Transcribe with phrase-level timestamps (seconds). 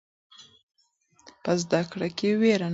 [1.43, 2.69] په زده کړه کې ویره نشته.